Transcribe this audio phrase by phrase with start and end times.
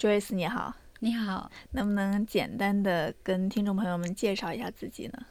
[0.00, 5.26] Joyce 你好，你好，能不能简单的跟听众朋友们介绍一下自己呢？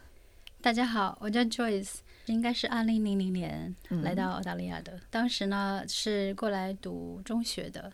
[0.62, 1.96] 大家好，我叫 Joyce，
[2.28, 4.04] 应该是二零零零年嗯。
[4.04, 7.92] 来到澳大利亚的，当时呢是过来读中学的，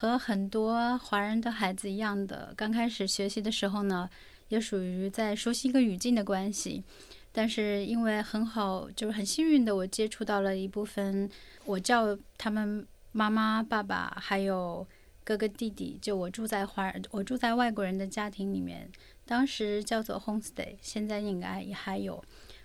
[0.00, 4.06] 和很多华人的孩子一样的，刚开始学习的时候呢，
[4.48, 6.84] 也属于在熟悉一个语境的关系。
[7.32, 11.30] 但是因为很好，就是很幸运的，我接触到了一部分，
[11.64, 14.86] 我叫他们妈妈、爸爸，还有
[15.24, 18.90] 哥哥弟弟，就我住在华，我住在外国人的家庭里面，
[19.24, 22.22] 当时叫做 homestay，现在应该也还有，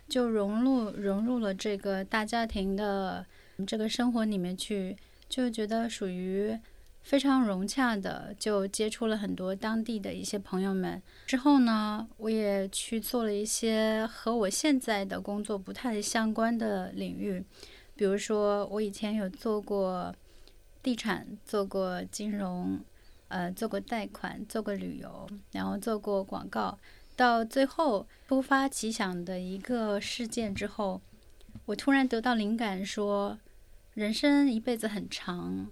[0.08, 3.26] 就融入融入了这个大家庭的
[3.68, 4.95] 这个生活里面去，
[5.30, 6.58] 就觉得属于
[7.04, 11.00] 非常融洽的，就接触了很多当地的一些朋友们。
[11.28, 17.44] 之后呢，我也去做了一些和我现在的工作不太相关的领域，
[17.95, 20.16] 比如说我以前有做过
[20.85, 22.80] 地产，做过金融。
[23.27, 26.78] 呃，做过贷款，做过旅游，然后做过广告，
[27.16, 31.02] 到最后突发奇想的一个事件之后，
[31.66, 33.39] 我突然得到灵感说，
[33.95, 35.67] 人生一辈子很长，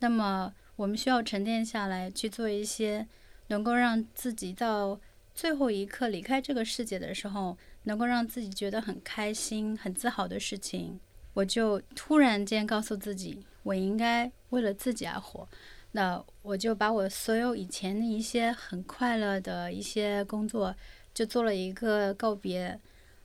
[0.00, 3.06] 那么我们需要沉淀下来去做一些
[3.46, 4.98] 能够让自己到
[5.32, 10.98] 最后一刻离开这个世界的时候，能够让自己觉得很开心、很自豪的事情。
[11.34, 15.48] 我就突然间告诉自己，我应该为了自己而活。
[15.92, 20.74] 那我就把我所有以前的一些很快乐的一些工作，
[21.12, 22.78] 就做了一个告别，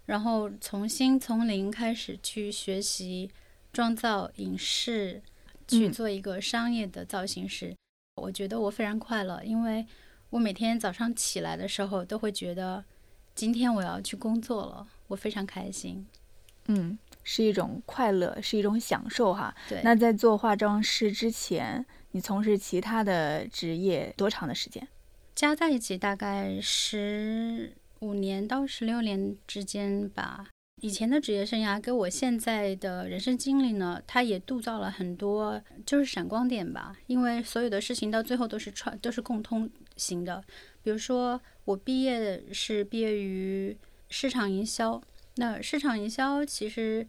[0.07, 3.29] 然后重新从零开始去学习
[3.71, 5.21] 创造影视，
[5.67, 7.75] 去嗯做一个商业的造型师。
[8.15, 9.85] 我觉得我非常快乐，因为
[10.31, 12.83] 我每天早上起来的时候都会觉得，
[13.35, 16.07] 今天我要去工作了，我非常开心。
[16.67, 19.53] 嗯，是一种快乐，是一种享受哈。
[19.67, 24.87] 对，那在做化妆师之前，你从事其他的职业多长的时间？
[25.35, 30.47] 加在一起大概十五年到十六年之间吧。
[30.81, 36.95] 以前的职业生涯跟我现在的人生经历呢，它也铸造了很多就是闪光点吧。
[37.07, 40.43] 因为所有的事情到最后都是串都是共通型的。
[40.83, 43.75] 比如说我毕业是毕业于
[44.09, 45.01] 市场营销，
[45.35, 47.05] 那市场营销其实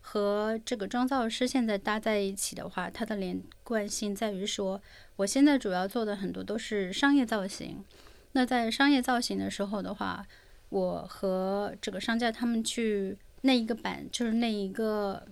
[0.00, 4.80] 和这个妆造师现在搭在一起的话，它的连贯性在于说。
[5.16, 7.84] 我现在主要做的很多都是商业造型。
[8.32, 10.26] 那在商业造型的时候的话，
[10.68, 15.26] 我和这个商家他们去那一个版，就是那一个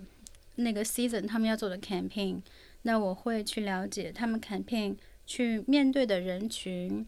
[0.55, 2.41] 那个 season 他们要做的 campaign，
[2.81, 4.95] 那我会去了解他们 campaign
[5.25, 7.05] 去面对的人群。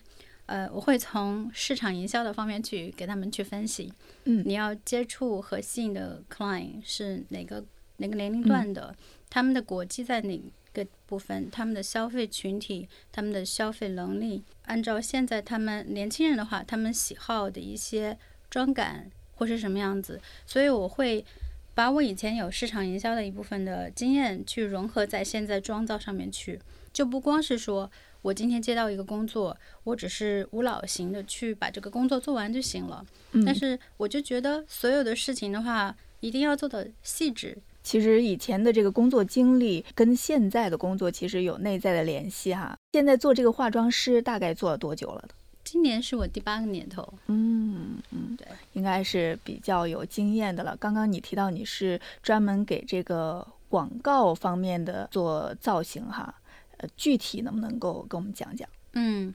[0.48, 3.94] 呃，我会从市场营销的方面去给他们去分析，
[4.24, 4.44] 嗯。
[4.46, 7.64] 你要接触和吸引的 client 是哪个
[7.98, 8.96] 哪个年龄段的，
[9.30, 10.42] 他们的国际在哪
[10.74, 18.18] 个部分，他们的消费群体，他们的消费能力，按照现在他们年轻人的话，他们喜好的一些
[18.50, 21.26] 妆感或是什么样子，所以我会
[21.74, 26.60] 把我以前有市场营销的一部分的经验去融合在现在妆造上面去，
[26.94, 27.92] 就不光是说
[28.28, 29.56] 我今天接到一个工作，
[29.86, 33.02] 我只是无脑型的去把这个工作做完就行了，
[33.32, 42.78] 嗯但是我就觉得所有的事情的话，一定要做的细致，其实以前的这个工作经历跟现在的工作其实有内在的联系哈。
[42.92, 45.24] 现在做这个化妆师大概做了多久了？
[45.64, 50.76] 今年是我第八个年头，嗯嗯，对，应该是比较有经验的了。
[50.78, 56.34] 刚刚你提到你是专门给这个广告方面的做造型哈，
[56.78, 58.68] 呃，具体能不能够跟我们讲讲？
[58.94, 59.34] 嗯，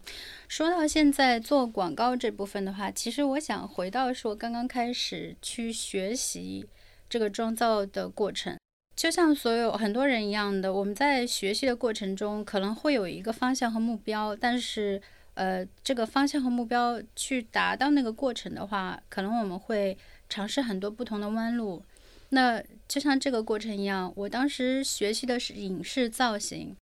[0.48, 6.66] 说到现在做广告这部分的话，其实我想回到说刚刚开始去学习
[7.08, 8.58] 这个妆造的过程，
[8.97, 15.00] 就像所有很多人一样的，我们在学习的过程中可能会有一个方向和目标，但是
[15.34, 19.97] 呃，这个方向和目标去达到那个过程的话，可能我们会
[20.28, 21.82] 尝试很多不同的弯路。
[22.30, 26.74] 那就像这个过程一样，我当时学习的是影视造型，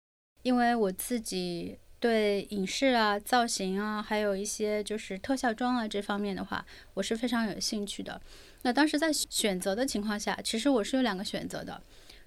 [0.41, 8.21] 因为我自己对影视啊、造型啊，还有一些就是特效妆啊这方面的话，我是非常有兴趣的。
[8.61, 11.81] 那当时在选择的情况下，其实我是有两个选择的。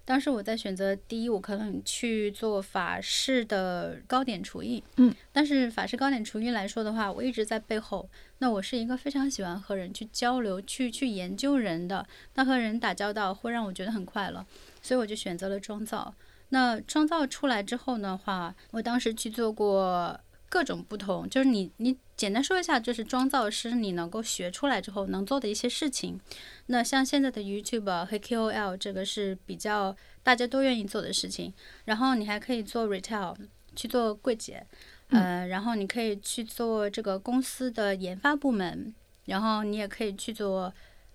[0.05, 8.09] 当时我在选择第一，我可能去做法式的糕点厨艺，嗯，但是法式糕点厨艺来说的话，我一直在背后。
[8.39, 12.05] 那我是一个非常喜欢和人去交流、去去研究人的，
[12.35, 14.45] 那和人打交道会让我觉得很快乐，
[14.83, 16.13] 所以我就选择了妆造。
[16.55, 20.21] 那妆造出来之后的话，我当时去做过
[20.51, 26.21] 各种不同，就是你你简单说一下，就是妆造师你能够学出来之后能做的一些事情。
[26.67, 31.55] 那像现在的 YouTube 啊和 KOL 这个是比较大家都愿意做的事情，
[31.87, 33.35] 然后你还可以做 retail，
[33.75, 34.67] 去做柜姐，
[35.09, 38.95] 呃，然后你可以去做这个公司的研发部门，
[39.25, 40.71] 然后你也可以去做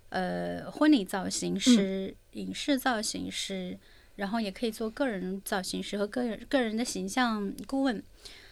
[0.09, 3.77] 呃婚礼造型师、影视造型师，
[4.17, 8.03] 然后也可以做个人造型师和个人个人的形象顾问。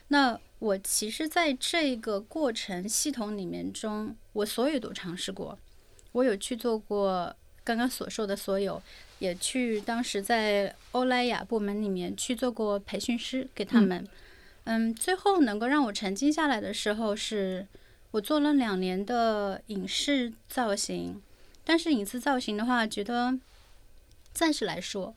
[0.07, 5.59] 那我其实在这个过程系统里面中，我所有都尝试过，
[6.13, 8.81] 我有去做过刚刚所说的所有，
[9.19, 14.07] 也去当时在欧莱雅部门里面去做过培训师给他们。
[14.65, 17.67] 嗯，最后能够让我沉静下来的时候，是
[18.11, 21.21] 我做了两年的影视造型，
[21.63, 23.37] 但是影视造型的话，觉得
[24.33, 25.15] 暂时来说，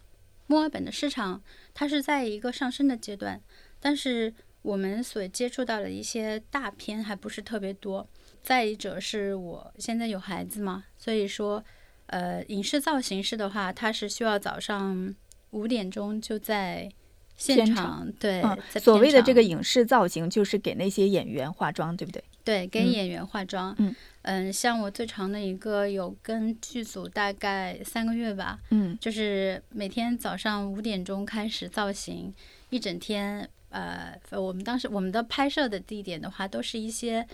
[0.48, 1.40] 墨尔本的市场
[1.72, 3.40] 它是在一个上升的阶段，
[3.78, 4.34] 但是。
[4.62, 8.06] 我们所接触到的一些大片还不是特别多。
[8.42, 11.64] 再一者是我现在有孩子嘛，所以说，
[12.06, 15.14] 呃，影视造型师的话，他是需要早上
[15.50, 16.90] 五点钟就在
[17.36, 18.12] 现场。
[18.18, 18.42] 对，
[18.80, 22.22] 所谓的这个影视造型就是给那些演员化妆，对不对？
[22.48, 23.74] 对，跟演员化妆。
[23.76, 28.58] 嗯嗯，像我最长的一个有跟剧组大概三个月吧。
[28.70, 32.32] 嗯，就是每天早上五点钟开始造型，
[32.70, 33.46] 一整天。
[33.68, 37.28] 呃，我们当时我们的拍摄的地点的话，都是一些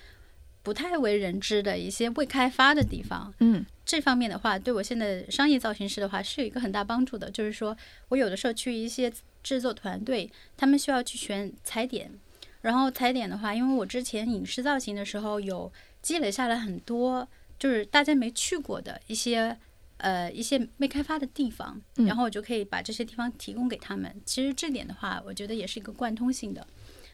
[0.65, 3.33] 不太为人知的一些未开发的地方。
[3.39, 7.31] 嗯，这方面的话，对我现在商业造型师的话是有一个很大帮助的。
[7.31, 7.77] 就是说
[8.09, 9.13] 我有的时候去一些
[9.45, 12.11] 制作团队，他们需要去选踩点，
[12.65, 15.73] 然后踩点的话，因为我之前影视造型的时候有
[16.03, 17.29] 积累下来很多，
[17.59, 19.57] 就是大家没去过的一些。
[19.99, 24.13] 呃，一些没开发的地方，然后我就可以把这些地方提供给他们。
[24.27, 26.67] 其实这点的话，我觉得也是一个贯通性的。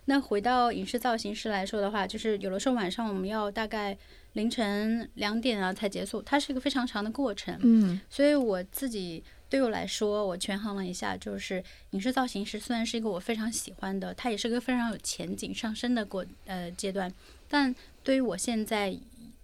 [0.07, 3.97] 那回到影视造型师来说的话，就是有的时候晚上我们要大概
[4.33, 7.57] 凌晨两点啊才结束，它是一个非常长的过程。
[7.61, 17.13] 嗯，所以我自己对我来说，我权衡了一下，就是影视造型师虽然是一个我非常喜欢的，它也是个非常有前景上升的过呃阶段，
[17.49, 18.97] 但对于我现在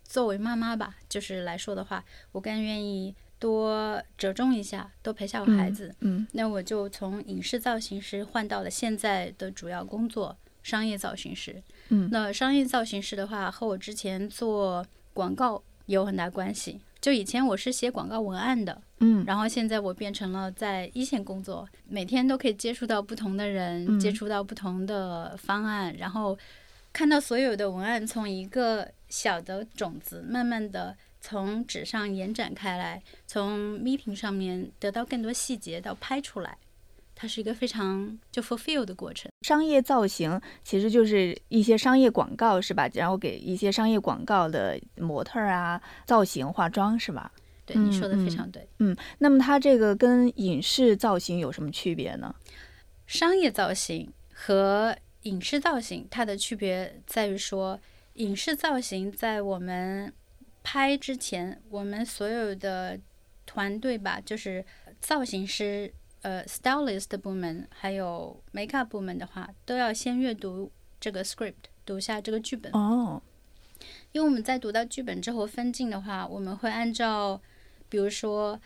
[0.04, 3.14] 作为妈妈吧，就是来说的话，我更愿意。
[3.38, 5.94] 多折中一下，多陪下我孩子。
[6.00, 11.62] 嗯，那我就从影视造型师换到了现在的主要工作——商业造型师。
[11.90, 16.80] 嗯，那商业造型师的话，和我之前做广告有很大关系。
[16.98, 26.38] 就以前我是写广告文案的，嗯，然后现在我变成了在一线工作，每天都可以接触到不同的人，接触到不同的方案，然后
[26.92, 30.96] 看到所有的文案从一个小的种子慢慢的。
[31.18, 36.56] 从纸上延展开来，从 meeting 上面得到更多细节到拍出来，
[37.16, 39.28] 它是一个非常就 fulfill 的过程。
[39.40, 42.88] 商业造型其实就是一些商业广告，是吧？
[42.94, 47.32] 然后给一些商业广告的模特啊造型化妆，是吧？
[47.66, 48.66] 对，你说的非常对。
[48.78, 52.34] 嗯，那么它这个跟影视造型有什么区别呢？
[53.06, 57.78] 商业造型和影视造型，它的区别在于说，
[58.14, 60.12] 影视造型在我们
[60.62, 62.98] 拍之前，我们所有的
[63.44, 64.64] 团队吧，就是
[65.00, 65.92] 造型师、
[66.22, 70.70] 呃，stylist 部门，还有 makeup 部门的话，都要先阅读
[71.00, 71.54] 这个 script，
[71.84, 72.70] 读下这个剧本。
[72.72, 73.20] 哦。
[74.12, 77.40] 因为我们在读到剧本之后分镜的话，我们会按照，
[77.88, 78.60] 比如说，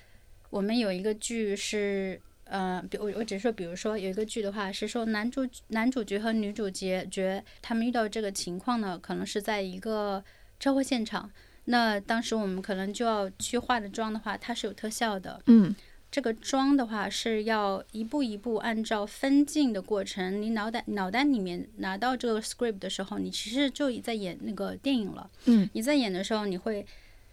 [0.51, 10.25] 我们有一个剧是，呃，比我我只是说，比如说有一个剧的话，是说男主男主角和女主角角他们遇到这个情况呢，可能是在一个
[10.59, 11.31] 车祸现场。
[11.67, 15.41] 那当时我们可能就要去化的妆的话，它是有特效的。
[15.47, 15.77] 嗯，
[16.11, 20.43] 这个妆的话是要一步一步按照分镜的过程。
[20.43, 25.31] 你脑袋脑袋里面拿到这个 script 的时候，你其实就在演那个电影了。
[25.45, 26.85] 嗯，你在演的时候，你会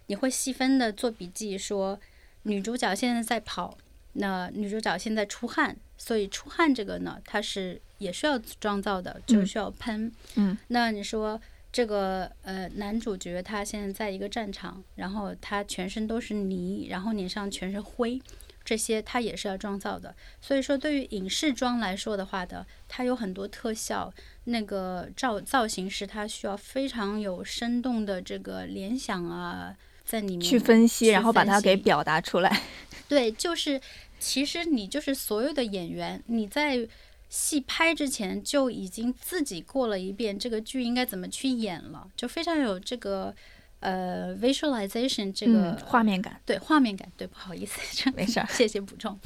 [0.08, 2.00] 你会细分的做笔记，说
[2.44, 3.78] 女主角现在在跑，
[4.14, 10.12] 那女主角现在出汗，所以出汗这个呢，它是也需要妆造的，就是需要喷。
[10.36, 11.40] 嗯，那你说。
[11.70, 18.20] 这个呃，男主角他现在在一个战场，然后他全身都是泥，然后脸上全是灰，
[18.64, 20.16] 这些他也是要妆造的。
[20.42, 24.12] 所以说，对于影视妆来说的话的，它有很多特效，
[24.46, 32.62] 那个造造型师他需要非常有生动的这个联想啊，在里面去分析，然后把它给表达出来。
[33.08, 33.80] 对，就是
[34.20, 36.88] 其实你就是所有的演员，你在。
[37.30, 43.36] 戏拍之前就已经自己过了一遍这个剧应该怎么去演了，就非常有这个
[43.82, 49.20] 呃 visualization 这个画面感，对画面感，对不好意思，没事， 谢谢补充。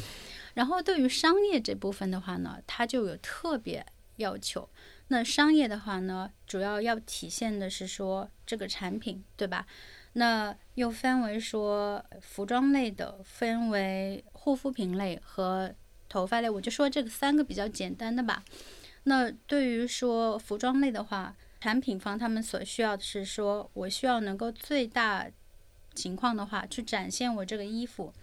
[0.56, 3.86] 然后对于商业这部分的话呢，它就有特别
[4.16, 4.68] 要求。
[5.10, 9.68] 那商业的话呢，主要要体现的是说这个产品，对吧？
[10.14, 15.74] 那又分为说服装类的，分为护肤品类和。
[16.14, 18.44] 头发类，我就说这个三个比较简单的吧。
[19.04, 25.26] 那对于说服装类的话，产品方他们所需要的是说，我需要能够最大
[25.96, 28.14] 情况的话去展现我这个衣服。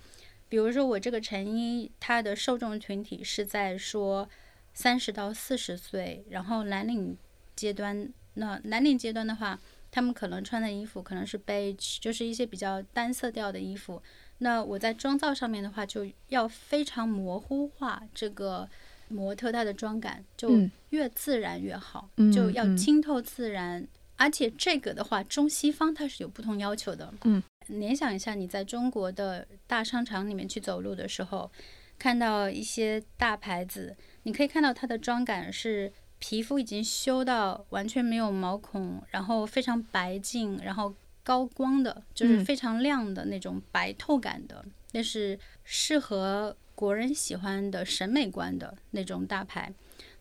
[0.50, 4.28] 比如说我这个成衣，它的受众群体是在说
[4.74, 7.16] 三十到四十岁，然后蓝领
[7.56, 8.12] 阶段。
[8.34, 9.58] 那蓝领阶段的话，
[9.90, 14.02] 他们可能穿的衣服可能是 beige，就是一些比较单色调的衣服。
[14.38, 18.68] 那我在妆造上面的话，就要非常模糊化这个
[19.08, 20.50] 模特她的妆感，就
[20.90, 23.88] 越自然越好，就要清透自然。
[24.16, 27.12] 而且这个的话，中西方它是有不同要求的。
[27.24, 31.50] 嗯，联想一下，你在中国的大商场里面去走路的时候，
[31.98, 35.92] 看到一些大牌子，你可以看到它的妆感是。
[36.18, 49.72] 皮肤已经修到完全没有毛孔，然后非常白净，然后高光的，就是非常亮的那种白透感的，那是适合国人喜欢的审美观的那种大牌。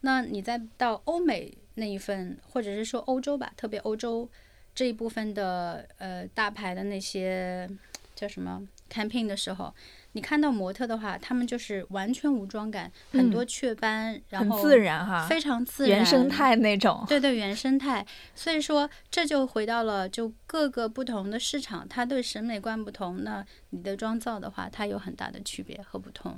[0.01, 4.30] 那你再到欧美那一份，或者是说欧洲吧，特别欧洲
[4.75, 7.68] 这一部分的呃大牌的那些
[8.16, 9.74] 叫什么 campaign 的时候。
[10.13, 17.06] 你看到模特的话，他们就是完全无妆感，很多雀斑，然后很自然哈，非常自然，原生态那种。
[17.08, 18.03] 对对，原生态。
[18.34, 26.36] 所以说，这就回到了就各个不同的市场，它对审美观不同，那你的妆造的话，它有很大的区别和不同。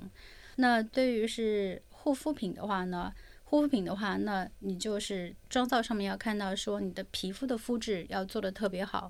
[0.58, 3.14] 那对于是护肤品的话呢，
[3.46, 9.10] 护肤品的话，那你就是妆造上面要看到说你的皮肤的肤质要做的特别好。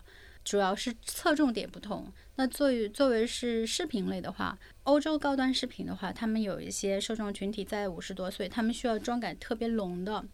[0.49, 2.11] 主要是侧重点不同。
[2.37, 10.25] 那作为作为是视频类的话，欧洲高端视频的话，他们有一些受众群体在五十多岁，他们需要妆感特别浓的。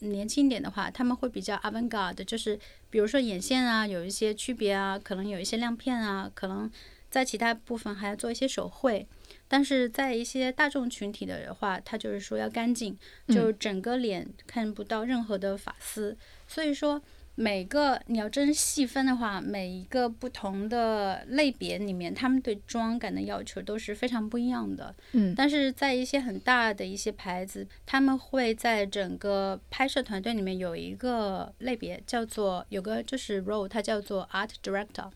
[0.00, 6.70] 年轻点的话，他们会比较 avant-garde，就是比如说眼线啊，有一些区别啊，可能有一些亮片啊，可能
[7.08, 9.08] 在其他部分还要做一些手绘。
[9.48, 16.18] 但是在一些大众群体的话，他就是说要干净，就整个脸看不到任何的发丝。
[16.46, 17.00] 所以说。
[17.36, 24.94] 每个你要真细分的话，每一个不同的类别里面，他们对妆感的要求都是非常不一样的。
[25.12, 35.10] 嗯，但是在一些很大的一些牌子，他们会在整个拍摄团队里面有一个类别，叫做有个就是 role，它叫做 art director。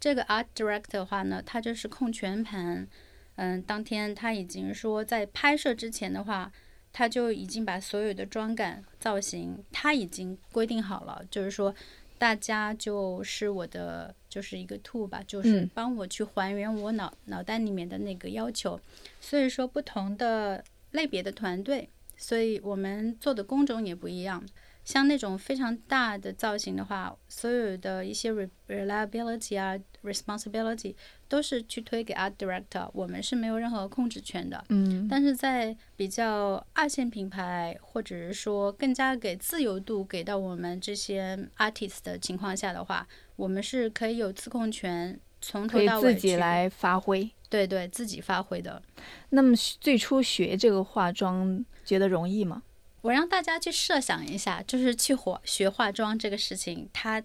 [0.00, 2.88] 这个 art director 的话呢，他就是控全盘。
[3.36, 6.50] 嗯，当天他已经说在拍摄之前的话。
[6.92, 11.22] 他就已经把所有的妆感、造型，他已经规定好了。
[11.30, 11.74] 就是说，
[12.18, 18.80] 大家就是我的，就是一个 tool 吧，就是帮我去还原我脑脑袋里面的那个要求。
[19.20, 24.44] 所以说，不同的类别的团队，所以我们做的工种也不一样。
[24.84, 28.32] 像那种非常大的造型的话，所有的一些
[28.66, 29.78] reliability 啊
[30.12, 30.94] ，responsibility
[31.28, 34.64] 都是去推给 art director，我们是没有任何控制权的。
[34.68, 47.30] 嗯，但是在比较二线品牌，或者是说更加给自由度给到我们这些 artist 的情况下的话，我们是可以有自控权，从头到尾自己来发挥。
[47.50, 48.82] 对对，自己发挥的。
[49.30, 52.62] 那么最初学这个化妆，觉得容易吗？
[53.00, 57.22] 我让大家去设想一下，就是去化学化妆这个事情，它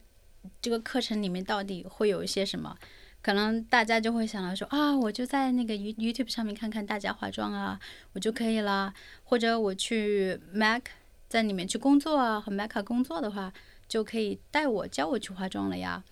[0.62, 2.77] 这个课程里面到底会有一些什么？
[3.21, 7.79] 可能大家就会想到说啊，我就在那个 YouTube 上面看看大家化妆啊，
[8.13, 8.93] 我就可以了。
[9.23, 10.83] 或者我去 Mac
[11.29, 13.53] 在里面去工作啊，和 Mac 工作的话，
[13.88, 16.03] 就可以带我教我去化妆了呀。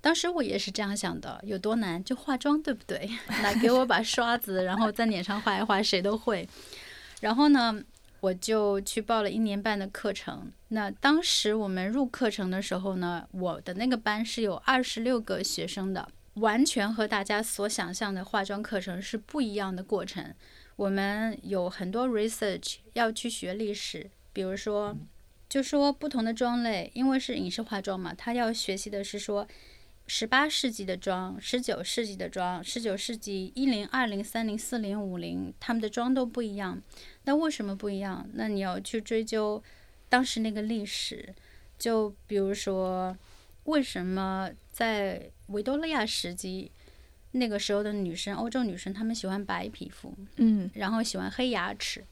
[0.00, 3.10] 当时我也是这样想的，有多难就化妆，对不对？
[3.42, 6.48] 来给我把刷子，然后在脸上画一画，谁都会。
[7.20, 7.82] 然后呢？
[8.20, 10.52] 我就去报了一年半的课程。
[10.74, 20.34] 那当时我们入课程的时候呢，我的那个班是有二十六个学生的，完全和大家所想象的化妆课程是不一样的过程。
[20.76, 24.96] 我们有很多 research 要去学历史，比如说，
[25.46, 29.46] 就说不同的妆类，因为是影视化妆嘛，他要学习的是说。
[30.08, 36.82] 十八世纪的妆，十九世纪的妆，十九世纪一零、二零、三零、四零、五零，他们的妆都不一样。
[37.24, 38.28] 那为什么不一样？
[38.34, 39.62] 那你要去追究
[40.12, 41.34] 当时那个历史。
[41.78, 43.16] 就比如说，
[43.64, 46.70] 为什么在维多利亚时期，
[47.32, 52.04] 那个时候的女生，欧洲女生，她们喜欢白皮肤，嗯，然后喜欢黑牙齿，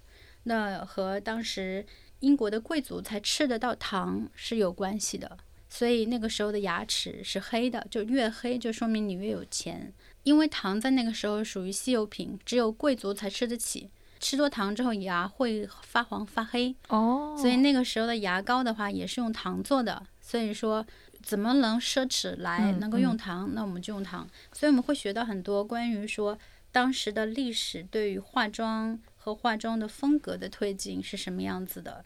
[0.43, 1.87] 那和当时
[2.19, 5.39] 英国的贵族才吃得到糖是有关系的。
[5.69, 9.93] 所以那个时候的牙齿是黑的，就越黑就说明你越有钱，
[10.25, 13.89] 因为糖在那个时候属于稀有品，只有贵族才吃得起。
[14.21, 20.07] 吃多糖之后牙会发黄发黑哦，所以那个时候的牙膏的话也是用糖做的。
[20.21, 20.87] 所以说
[21.23, 24.29] 怎么能奢侈来能够用糖，那我们就用糖。
[24.53, 26.39] 所以我们会学到很多关于说
[26.71, 32.05] 当时的历史对于化妆和化妆的风格的推进是什么样子的。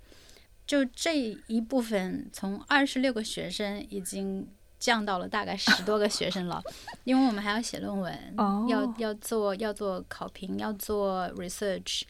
[0.66, 1.18] 就这
[1.49, 4.49] 一部分从二十六个学生已经
[4.85, 6.62] 降到了大概十多个学生了，
[7.05, 12.03] 因为我们还要写论文，哦要要做要做考评，要做 research。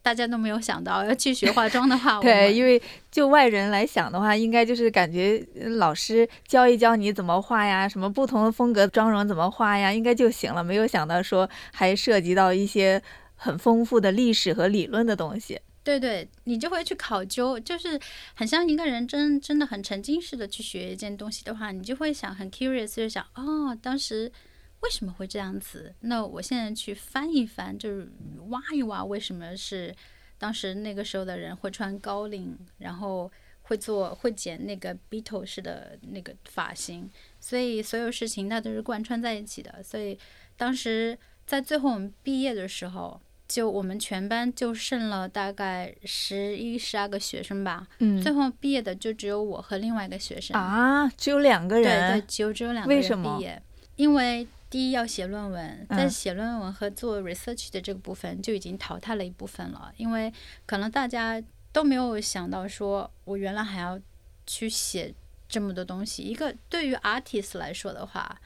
[0.00, 2.80] 大家都没有想到要去学化妆的话， 对，因为
[3.10, 10.62] 就外人来想的话，应该就是感觉呃老师教一教你怎么画呀，什么不同的风格妆容怎么画呀，应该就行了。
[10.62, 13.02] 没有想到说还涉及到一些
[13.34, 15.60] 很丰富的历史和理论的东西。
[15.84, 18.00] 对对，你就会去考究，就是
[18.34, 24.32] 很像一个人真真的很沉浸式的去学一件东西的话，你就会想很 curious，就想哦，当时
[24.80, 25.94] 为什么会这样子？
[26.00, 28.10] 那我现在去翻一翻，就是
[28.48, 29.94] 挖一挖，为什么是
[30.38, 39.82] 当时那个时候的人会穿高领，然后会做会剪那个 Beatle 式的那个发型，所以所有事情它都是贯穿在一起的。
[39.82, 40.18] 所以
[40.56, 43.20] 当时在最后我们毕业的时候。
[43.46, 50.56] 就我们全班就剩了大概十一十二个学生吧，嗯最后毕业的就只有我和另外一个学生。
[50.56, 53.62] 啊，只有两个人对对人，，只有只有两个人为什么毕业，
[53.96, 60.32] 因为第一要写论文，在嗯写论文和做 research 的这个部分就已经淘汰了一部分了，因为
[60.64, 64.00] 可能大家都没有想到说，我原来还要
[64.46, 65.14] 去写
[65.48, 66.22] 这么多东西。
[66.22, 68.40] 一个对于 artist 来说的话。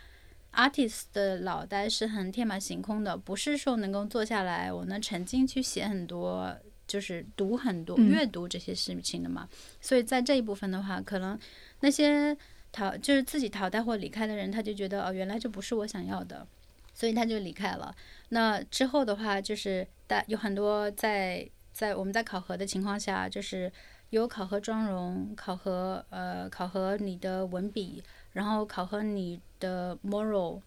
[0.58, 6.52] Artist 的脑袋是很天马行空的，不是说能够坐下来，我能沉浸去写很多，
[6.84, 9.48] 就是读很多、嗯阅读这些事情的嘛。
[9.80, 11.38] 所以在这一部分的话，可能
[11.80, 12.36] 那些
[12.72, 16.44] 淘就是自己淘汰或离开的人，他就觉得哦，原来这不是我想要的，
[16.92, 17.94] 所以他就离开了。
[18.30, 23.72] 那之后的话，就是大有很多在在我们在考核的情况下，就是
[24.10, 28.02] 有考核妆容，考核呃考核你的文笔，
[28.38, 30.60] 然后考核你的 moral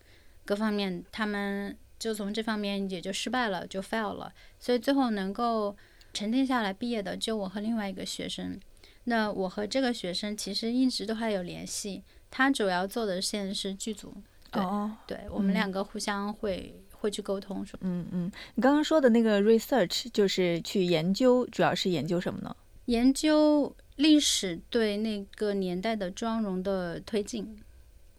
[0.44, 4.34] 各方面，他们就从这方面也就失败了，就 fail 了。
[4.60, 5.74] 所以最后能够
[6.12, 8.60] 沉淀下来毕业的，就我和另外一个学生。
[9.06, 14.14] 那我和这个学生其实一直都还有联系，他主要做的现在是剧组，
[14.52, 22.54] 对哦，对我们嗯两个互相会、会去沟通，说嗯嗯，你刚刚说的那个 research 就是去研究，主要是研究什么呢？
[22.86, 27.58] 研究历史对那个年代的妆容的推进。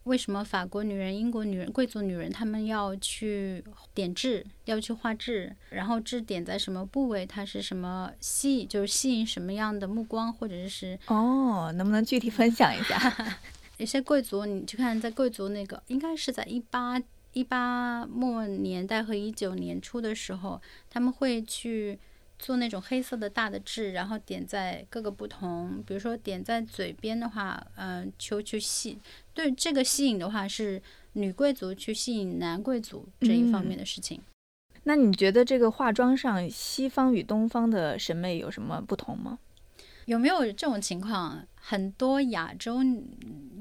[0.05, 13.37] 为什么法国女人、英国女人、贵族女人她们要去点痣，要去画痣，然后痣点在什么部位，它是什么吸，就是吸引什么样的目光，或者是哦，能不能具体分享一下？
[13.77, 21.97] 有些贵族，你去看在贵族那个，应该是在一八一八末年代和一九年初的时候，他们会去
[22.43, 28.99] 做那种黑色的大的痣，然后点在各个不同，比如说点在嘴边的话，嗯、求去吸。
[29.33, 30.81] 对这个吸引的话，是
[31.13, 34.19] 女贵族去吸引男贵族这一方面的事情。
[34.83, 39.39] 那你觉得这个化妆上，西方与东方的审美有什么不同吗？
[40.07, 41.47] 有没有这种情况？
[41.55, 42.79] 很多亚洲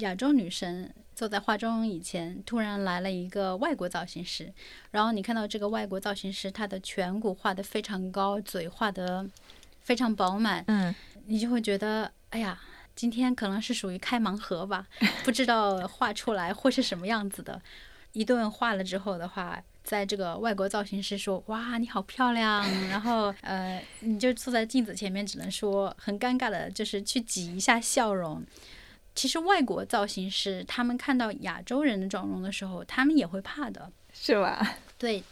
[0.00, 0.92] 亚洲女生
[1.22, 4.52] 坐在化妆以前，突然来了一个外国造型师，
[4.90, 9.24] 然后你看到这个外国造型师，他的颧骨画的非常高，嘴画的
[9.82, 10.92] 非常饱满，嗯，
[11.26, 12.60] 你就会觉得，哎呀，
[12.96, 14.88] 今天可能是属于开盲盒吧，
[15.22, 17.62] 不知道画出来会是什么样子的。
[18.14, 28.44] 一顿画了之后的话，在这个外国造型师说：“哇，你好漂亮！”然后呃，你就坐在镜子前面，只能说很尴尬的，就是去挤一下笑容。
[29.14, 33.90] 其实外国造型师他们看到亚洲人的妆容的时候，他们也会怕的。
[34.12, 34.76] 是吧？
[34.98, 35.22] 对，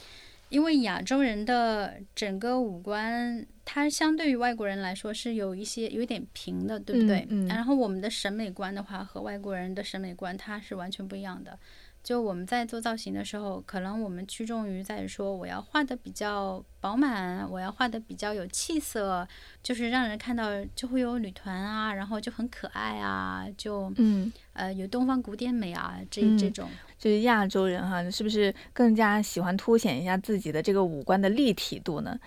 [0.48, 7.26] 因为亚洲人的整个五官，它相对于外国人来说是有一些有点平的，对不对？
[7.28, 11.58] 嗯嗯然后我们的审美观的话，和外国人的审美观它是完全不一样的。
[12.02, 19.28] 就我们在做造型的时候，可能我们趋重于在说，我要画的比较饱满，我要画的比较有气色，
[19.62, 26.68] 就是让人看到就会有女团啊，然后就很可爱啊，就嗯，呃有东方古典美啊这嗯这种。
[26.98, 32.18] 就是亚洲人哈，是不是更加喜欢凸显一下自己的这个五官的立体度呢？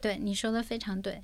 [0.00, 1.22] 对你说的非常对，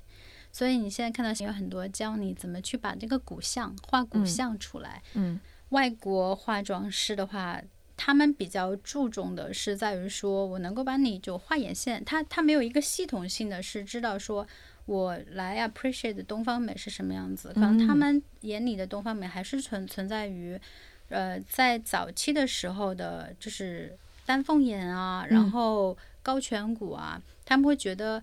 [0.51, 5.01] 所以你现在看到有很多教你怎么去把这个骨相画骨嗯相出来。
[5.13, 7.59] 嗯外国化妆师的话，
[7.97, 14.45] 他们比较注重的是在于说我能够把你就画眼线，他他没有一个系统性的是知道说
[14.85, 20.59] 我来 appreciate 东方美是什么样子，可能他嗯们眼里的东方美还是存存在于，
[21.09, 28.21] 呃，在早期的时候的，就是丹凤眼啊，嗯然后高颧骨啊，他们会觉得。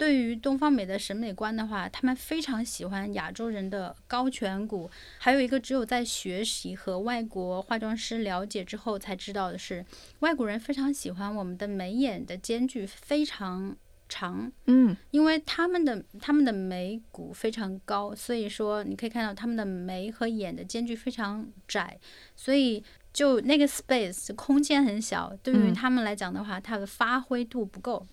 [0.00, 4.90] 对于东方美的审美观的话，他们非常喜欢亚洲人的高颧骨。
[5.18, 9.84] 还有一个，只有在学习和外国化妆师了解之后才知道的是，
[10.20, 13.76] 外国人非常喜欢我们的眉眼的间距非常
[14.08, 22.00] 长，嗯，因为他们的他们的眉骨非常高，所以说你可以看到他们的眉和眼的间距非常窄，
[22.34, 22.82] 所以
[23.12, 28.06] 就那个 space 空间很小，对于嗯他们来讲的话，它的发挥度不够。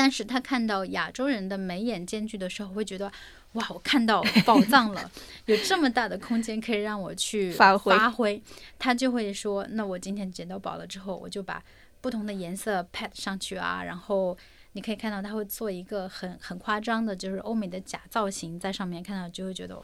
[0.00, 3.12] 但是他看到亚洲人的眉眼间距的时候，会觉得
[3.52, 5.10] 哇，我看到宝藏了，
[5.44, 8.42] 有这么大的空间可以让我去发挥发挥。
[8.78, 11.62] 他就会说，那我今天捡到宝了之后，我就把
[12.00, 14.34] 不同的颜色 pat 上去啊，然后
[14.72, 19.78] 你可以看到他会做一个很很夸张的，就是欧美的假造型在上面，看到就会觉得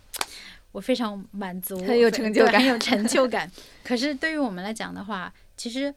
[0.72, 3.52] 我非常满足，很有成就感很有成就感。
[3.84, 5.94] 可是对于我们来讲的话，其实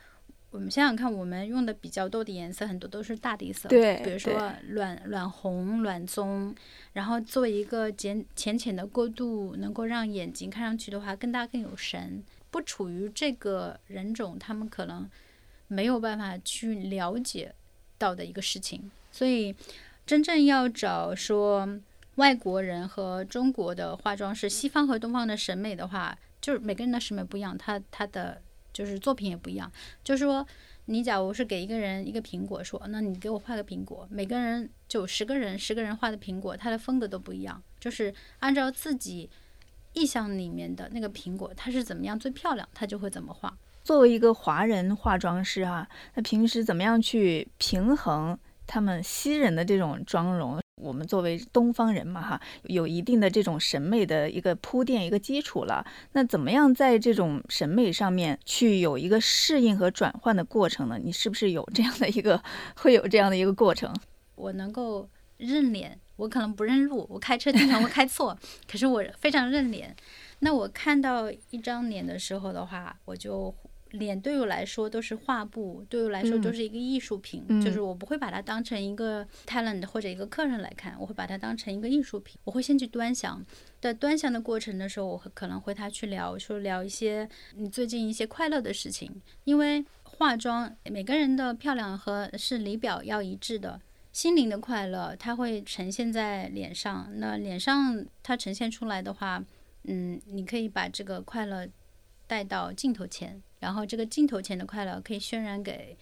[0.51, 6.55] 我们想想看，我们用的比较多的颜色很多都是大地色，对比如说暖暖红、暖棕，
[6.93, 12.23] 然后做一个浅浅浅的过渡，能够让眼睛看上去的话更大更有神。
[12.51, 15.07] 不处于这个人种，他们可能
[15.67, 17.53] 没有办法去了解
[17.99, 19.55] 到的一个事情，所以
[20.03, 21.79] 真正要找说
[22.15, 28.41] 外国人和中国的化妆师，西方和东方的审美的话，就是每个人的审美不一样，他他的
[28.79, 29.69] 就是作品也不一样。
[30.05, 30.47] 就是说，
[30.85, 39.29] 你假如是给一个人一个苹果，说那你给我画个苹果，每个人就十个人，十个人画的苹果，它的风格都不一样，就是按照自己
[39.91, 43.53] 意象里面的那个苹果，它是怎么样最漂亮，它就会怎么画。
[43.83, 50.57] 作为一个华人化妆师哈、那平时怎么样去平衡他们西人的这种妆容？
[50.79, 55.85] 我们作为东方人嘛哈，有一定的这种审美的一个铺垫、一个基础了。
[56.13, 60.97] 那怎么样在这种审美上面去有一个适应和转换的过程呢？
[61.03, 62.41] 你是不是有这样的一个
[62.77, 63.93] 会有这样的一个过程？
[64.35, 68.37] 我能够认脸，我可能不认路，我开车经常会开错，
[68.69, 69.95] 可是我非常认脸。
[70.39, 73.53] 那我看到一张脸的时候的话，我就
[73.91, 82.37] 脸对我来说都是画布，对我来说嗯都是一个艺术品，嗯就是我不会把它当成一个 talent 或者一个客人来看，我会把它当成一个艺术品。
[82.43, 83.43] 我会先去端详，
[83.79, 93.81] 在端详的过程的时候，我会可能会他去聊，说聊一些你最近一些快乐的事情，因为化妆每个人的漂亮和是里表要一致的。
[94.11, 97.07] 心灵的快乐，它会呈现在脸上。
[97.17, 99.41] 那脸上它呈现出来的话，
[99.83, 101.65] 嗯，你可以把这个快乐
[102.29, 105.97] 带到镜头前，然后这个镜头前的快乐可以渲染给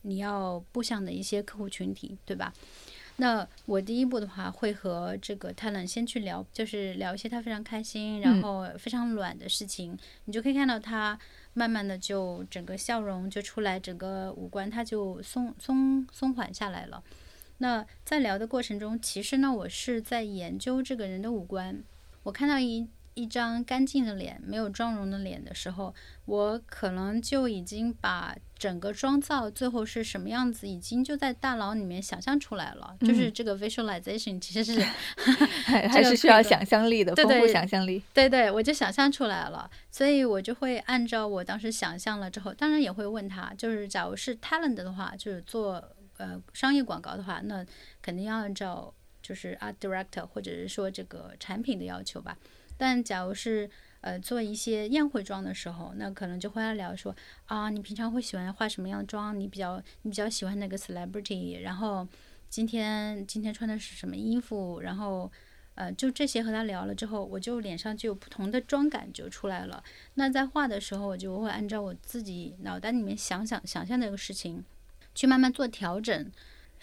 [0.00, 2.50] 你要布向的一些客户群体，对吧？
[3.18, 11.18] 那我第一步的话，会和这个 talent 先去聊，就是聊一些他非常开心，然后非常暖的事情，你就可以看到他
[11.52, 17.02] 慢慢的就整个笑容就出来，整个五官他就松松松缓下来了。
[17.58, 21.82] 那在聊的过程中，其实呢，我是在研究这个人的五官。
[22.22, 22.86] 我看到一
[23.16, 25.94] 一张干净的脸，没有妆容的脸的时候，
[26.26, 32.94] 我可能就已经把整个妆造最后是什么样子，已经就在大脑里面想象出来了。
[33.00, 34.80] 就是这个 visualization 其实是
[35.64, 38.02] 还还是需要想象力的，对丰富想象力。
[38.12, 45.82] 对对，我就想象出来了，所以我就会按照我当时想象了之后，当然也会问他，就是假如是 talent 的话，就是做
[46.18, 47.64] 呃商业广告的话，那
[48.02, 52.36] 肯定要按照就是 art director 或者是说这个产品的要求吧。
[52.76, 53.68] 但假如是
[54.00, 57.14] 呃做一些宴会妆的时候，那可能就会来聊说
[57.46, 59.38] 啊，你平常会喜欢化什么样的妆？
[59.38, 62.06] 你比较你比较喜欢那个 celebrity，然后
[62.48, 64.80] 今天今天穿的是什么衣服？
[64.80, 65.30] 然后
[65.74, 69.82] 呃就这些和他聊了之后，我就脸上就有不同的妆感就出来了。
[70.14, 74.64] 那在画的时候，我就会按照我自己脑袋里面想想想象的一个事情，
[75.14, 76.30] 去慢慢做调整。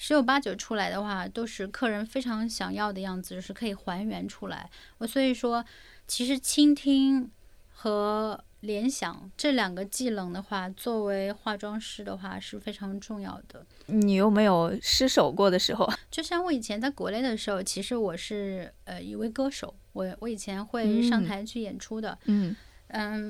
[0.06, 4.70] 十有八九出来的话，都是客人非常想要的样子，就是可以还原出来。
[4.98, 5.64] 我所以说，
[6.06, 7.32] 其实倾听
[7.70, 13.66] 和联想这两个技能的话，作为化妆师的话是非常重要的。
[13.86, 15.90] 你有没有失手过的时候？
[16.12, 22.12] 就像我以前在国内的时候，其实我是呃一位歌手，我我以前会上嗯台去演出的。
[22.26, 22.56] 嗯嗯，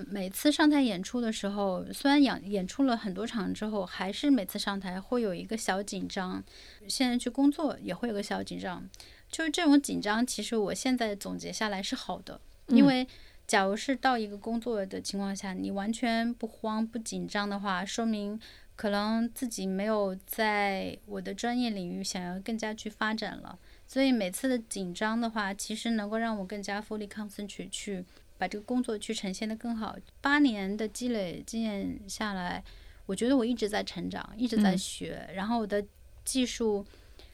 [0.09, 6.43] 每次上台演出的时候，虽然演演出了很多场之后，还是每次上台会有一个小紧张。
[6.89, 8.83] 现在去工作也会有个小紧张，
[9.31, 13.07] 就是这种紧张，其实我现在总结下来是好的，因嗯为
[13.47, 18.37] 假如是到一个工作的情况下，你完全不慌不紧张的话，说明
[18.75, 23.57] 可能自己没有在我的专业领域想要更加去发展了。
[23.87, 28.03] 所以每次的紧张的话，其实能够让我更加 fully concentrate 去
[28.43, 29.95] 把这个工作去呈现的更好。
[30.19, 32.61] 八年的积累经验下来，
[33.05, 35.81] 我觉得我一直在成长，一直在嗯学，然后我的
[36.25, 36.85] 技术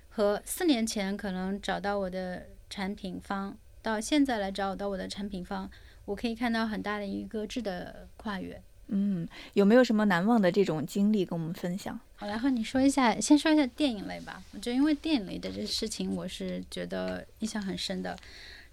[0.10, 5.68] 和四年前可能找到我的产品方，到现在来找到我的产品方，
[6.06, 8.62] 我可以看到很大的一个质的跨越。
[8.90, 12.00] 嗯，有没有什么难忘的这种经历跟我们分享？
[12.20, 14.44] 我来和你说一下，先说一下电影类吧。
[14.54, 18.16] 我觉得因为电影类的这事情，我是觉得印象很深的。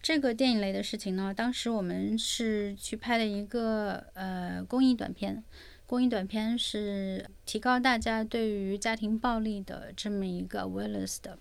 [0.02, 5.42] 这个电影类的事情呢，当时我们是去拍了一个呃公益短片，
[5.86, 11.38] 公益短片是提高大家对于家庭暴力的这么一个 awareness 的。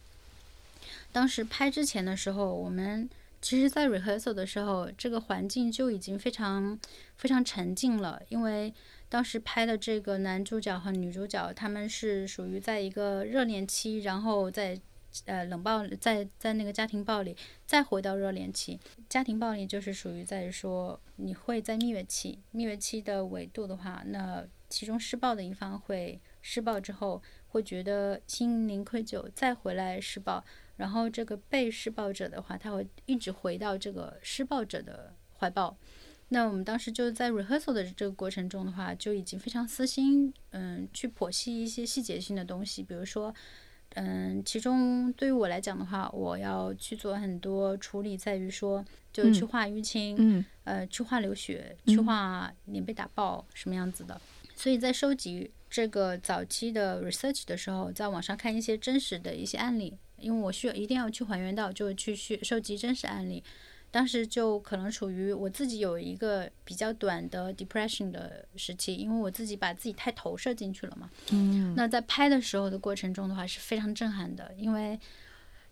[1.11, 3.07] 当时拍之前的时候，我们
[3.39, 6.79] 其实，在 rehearsal 的时候，这个环境就已经非常
[7.15, 8.73] 非常沉静了，因为
[9.07, 14.79] 当时拍的这个男主角和女主角，他们是属于在一个热恋期，然后在
[15.25, 18.79] 呃冷暴在在那个家庭暴力，再回到热恋期。
[19.07, 30.43] 家庭暴力就是属于在说，你会在蜜月期，蜜月期的维度的话，那其中施暴的一方会施暴之后，会觉得心灵愧疚，再回来施暴。
[30.77, 35.77] 然后这个被施暴者的话，他会一直回到这个施暴者的怀抱。
[36.29, 42.83] 那我们当时就在 rehearsal 的这个过程中的话，就已经非常私心，嗯，去剖析一些细节性的东西。
[42.83, 43.33] 比如说，
[43.95, 54.19] 嗯，其中对于我来讲的话，我要去做很多处理，在于说，就去化淤青，嗯，呃，去化流血，去化脸被打爆什么样子的。
[54.55, 59.97] 所以在收集这个早期的 research 的时候，在网上看一些真实的一些案例。
[60.17, 63.43] 因为我需要一定要去还原到，就去去收集真实案例。
[63.95, 71.09] 当时就可能处于我自己有一个比较短的 depression 的时期，因为我自己把自己太投射进去了嘛。
[71.31, 71.73] 嗯。
[71.77, 74.99] 那在拍的时候的过程中的话是非常震撼的，因为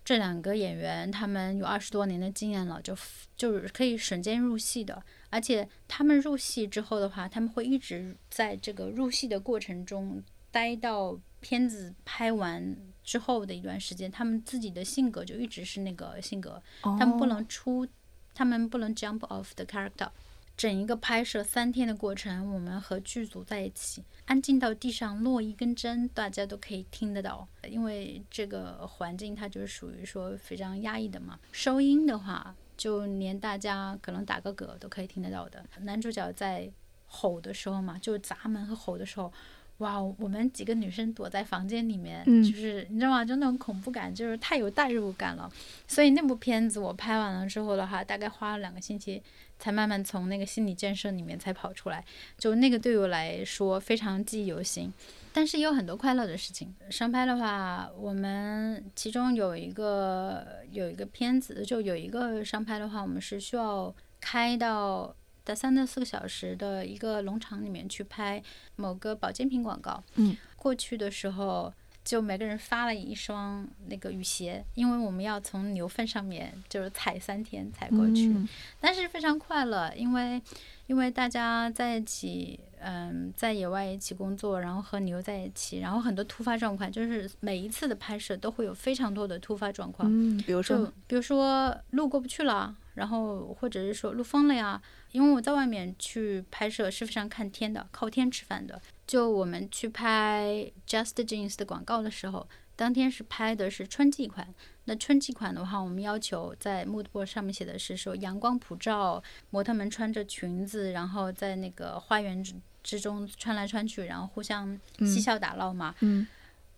[0.02, 2.96] 这两个演员他们有二十多年的经验了，就
[3.36, 5.02] 就是可以瞬间入戏的。
[5.28, 12.74] 而且他们入戏之后的话，他们会一直在这个入戏的过程中待到片子拍完。
[13.04, 17.86] 之后的一段时间，他们自己的性格就一直是那个性格，他们不能出，
[18.34, 20.10] 他们不能 jump off the character。
[20.56, 27.48] 整一个拍摄三天的过程，我们和剧组在一起，安静到地上落一根针，大家都可以听得到。
[27.68, 35.64] 因为这个环境它就是属于说非常压抑的嘛，收音的话，就连大家可能打个嗝都可以听得到的。
[35.80, 36.70] 男主角在
[37.06, 39.32] 吼的时候嘛，就砸门和吼的时候。
[39.78, 43.24] 哇，我们几个女生躲在房间里面，就是你知道吗？
[43.24, 45.50] 就那种恐怖感，就是太有代入感了。
[45.88, 49.20] 所以那部片子我拍完了之后的话，大概花了两个星期，
[49.58, 52.04] 才慢慢从那个心理建设里面才跑出来。
[52.38, 54.92] 就那个对我来说非常记忆犹新，
[55.32, 56.72] 但是也有很多快乐的事情。
[56.88, 65.14] 商拍的话，我们其中有一个有一个片子，就有一个商拍的话，我们是需要开到。
[65.44, 68.42] 在三到四个小时的一个农场里面去拍
[68.76, 70.02] 某个保健品广告。
[70.14, 78.34] 嗯，过去的时候就每个人发了一双那个雨鞋，因为我们要从牛粪上面就是踩三天踩过去。
[78.80, 80.40] 但是非常快乐，因为
[80.86, 90.06] 因为大家在一起，嗯，在野外一起工作，然后和牛在一起，然后很多突发状况，就是每一次的拍摄都会有非常多的突发状况。
[90.10, 94.80] 嗯，比如说，比如说路过不去了，然后或者是说路封了呀。
[95.12, 98.80] 因为我在外面去拍摄是非常看天的，靠天吃饭的。
[99.06, 104.52] 就我们去拍 Just Jeans 的广告的时候，当天是拍的是春季款。
[104.86, 115.94] 那春季款的话，我们要求在 mood board 上面写的是说阳光普照，模特们穿着裙子，然后在那个花园之之中穿来穿去，然后互相嬉笑打闹嘛。
[116.00, 116.26] 嗯。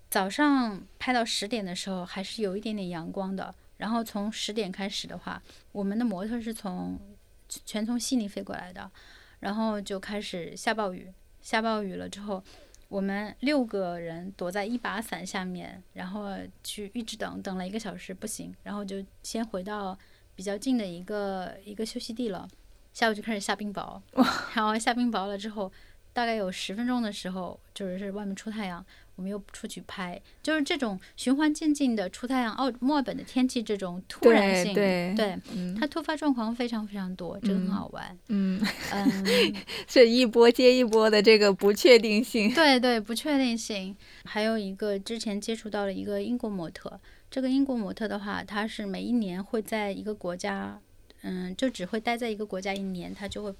[0.09, 3.55] 早上拍到十点的时候，还是有一点点阳光的。
[3.77, 6.99] 然后从十点开始的话，我们的模特是从
[7.49, 8.91] 全从悉尼飞过来的，
[9.41, 11.13] 然后就开始下暴雨。
[11.43, 12.43] 下暴雨了之后，
[12.89, 19.97] 我们六个人躲在一把伞下面，然后去一直等，等了一个小时不行，然后就先回到
[20.35, 22.49] 比较近的一个一个休息地了。
[22.93, 24.01] 下午就开始下冰雹，
[24.55, 25.71] 然后下冰雹了之后，
[26.13, 28.85] 大概有十分钟的时候，就是外面出太阳。
[29.17, 32.55] 我们又出去拍，就是这种循环渐进的出太阳。
[32.55, 35.39] 澳墨尔本的天气这种突然性，对对，
[35.79, 38.17] 它突发状况非常非常多，这个很好玩。
[38.29, 38.61] 嗯
[38.93, 39.55] 嗯，
[39.89, 42.53] 是一波接一波的这个不确定性。
[42.55, 43.97] 对对，不确定性。
[44.25, 47.01] 还有一个之前接触到了一个英国模特，
[47.31, 50.79] 这个英国模特的话，他是每一年会在一个国家，
[51.23, 53.55] 嗯，就只会待在一个国家一年，他就会。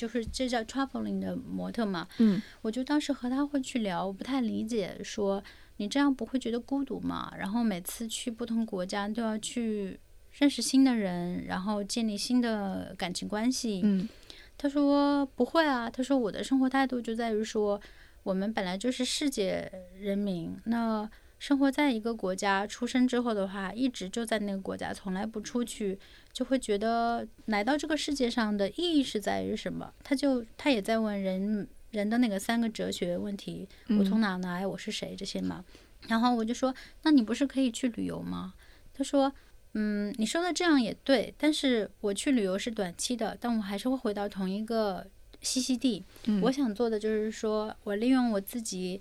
[0.00, 5.44] 就是这叫 traveling 的模特嘛，嗯，我就当时和他会去聊，我不太理解，说
[5.76, 7.30] 你这样不会觉得孤独吗？
[7.36, 10.00] 然后每次去不同国家都要去
[10.38, 13.82] 认识新的人，然后建立新的感情关系。
[13.84, 14.08] 嗯，
[14.56, 17.78] 他说不会啊，他说我的生活态度就在于说，
[18.22, 21.10] 我们本来就是世界人民，那。
[21.40, 25.98] 生活在一个国家，出生之后的话，一直就在那个国家，从来不出去，
[26.34, 29.90] 就会觉得来到这个世界上的意义是在于什么？
[30.04, 33.66] 他就他也在问人人的那个三个哲学问题，
[33.98, 35.64] 我从哪来，我是谁这些嘛。
[36.08, 36.74] 然后我就说，
[37.04, 38.52] 那你不是可以去旅游吗？
[38.92, 39.32] 他说，
[39.72, 45.06] 嗯，你说的这样也对，但是我去旅游是短期的，但我还是会回到同一个
[45.42, 46.04] 栖息地。
[46.42, 49.00] 我想做的就是说我利用我自己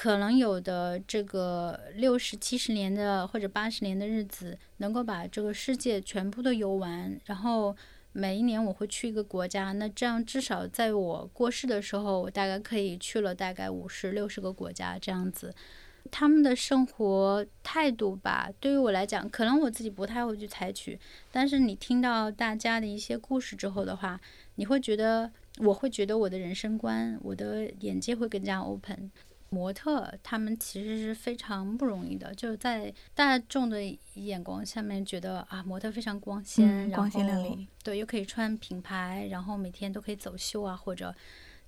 [0.00, 7.76] 可能有的这个六十七十年的或者八十年的日子，能够把这个世界全部都游完，然后。
[8.12, 15.54] 每一年我会去一个国家，那这样至少在我过世的时候，我大概可以去了大概五十六十个国家这样子。
[16.10, 20.98] 他们的生活态度吧，对于我来讲，可能我自己不太会去采取。
[21.30, 24.20] 但是你听到大家的一些故事之后的话，
[24.56, 29.12] 你会觉得，我会觉得我的人生观，我的眼界会更加 open。
[29.50, 33.82] 模特他们其实是非常不容易的，就是在大众的
[34.14, 41.12] 眼光下面觉得啊，模特非常光鲜，光鲜亮丽，对，又可以穿品牌，然后每天都可以走秀啊，或者，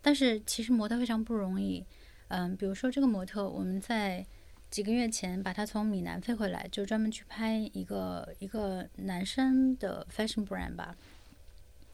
[0.01, 1.85] 但是其实模特非常不容易。
[2.29, 4.25] 嗯，比如说这个模特，我们在
[4.71, 10.95] 几个月前把他从米兰飞回来，就专门去拍一个一个男生的 fashion brand 吧。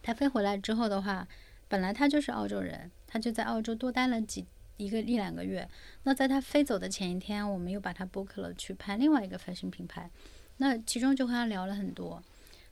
[0.03, 1.27] 他飞回来之后的话，
[1.67, 4.47] 本来他就是澳洲人，他就在澳洲多待了几。
[4.79, 5.69] 一个一两个月，
[6.05, 10.11] 那在他飞走的前一天，我们又把他 book 了去拍另外一个 fashion 品牌。
[10.57, 12.23] 那其中就和他聊了很多，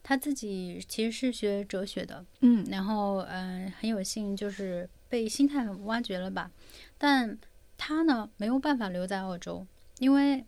[0.03, 6.51] 他自己其实是学哲学的，嗯，然后嗯很有幸就是被心态挖掘了吧。
[6.97, 7.39] 但
[7.77, 9.67] 他呢没有办法留在澳洲，
[9.99, 10.45] 因为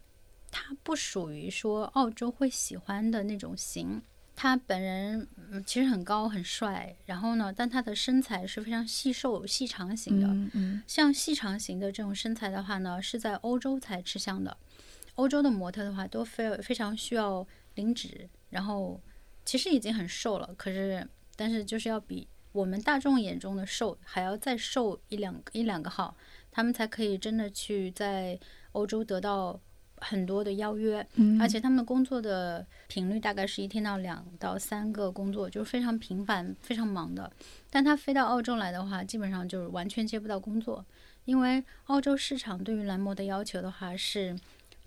[0.50, 4.00] 他不属于说澳洲会喜欢的那种型。
[4.40, 10.28] 他本人嗯其实很高很帅，然后呢，但他的身材是非常细瘦细长型的。
[10.28, 14.56] 嗯嗯，像细长型的这种身材的话呢，是在欧洲才吃香的。
[15.16, 19.00] 欧洲的模特的话都非非常需要零脂，然后
[19.44, 26.16] 其实已经很瘦了，可是但是就是要比我们大众眼中的瘦还要再瘦一两一两个号，
[26.52, 28.38] 他们才可以真的去在
[28.70, 29.60] 欧洲得到。
[30.00, 31.06] 很多的邀约，
[31.40, 37.30] 而且他们工作的频率大概是一天到两到三个工作，就是非常频繁、非常忙的。
[37.70, 40.84] 但他飞到澳洲来的话，基本上就是完全接不到工作，
[41.24, 44.38] 因为澳洲市场对于蓝模的要求的话是